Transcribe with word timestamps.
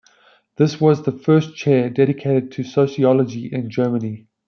This 0.55 0.81
was 0.81 1.03
the 1.03 1.11
first 1.11 1.55
chair 1.55 1.87
dedicated 1.87 2.51
to 2.53 2.63
Sociology 2.63 3.53
in 3.53 3.69
Germany. 3.69 4.25